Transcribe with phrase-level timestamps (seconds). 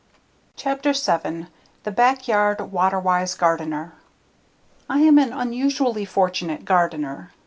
[0.55, 1.47] Chapter 7
[1.83, 3.93] The Backyard Water Wise Gardener
[4.89, 7.29] I am an unusually fortunate gardener.